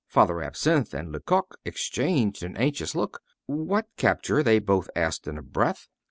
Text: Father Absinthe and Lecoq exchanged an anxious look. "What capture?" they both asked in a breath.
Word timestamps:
Father 0.07 0.41
Absinthe 0.41 0.95
and 0.95 1.11
Lecoq 1.11 1.59
exchanged 1.63 2.41
an 2.41 2.57
anxious 2.57 2.95
look. 2.95 3.21
"What 3.45 3.85
capture?" 3.97 4.41
they 4.41 4.57
both 4.57 4.89
asked 4.95 5.27
in 5.27 5.37
a 5.37 5.43
breath. 5.43 5.89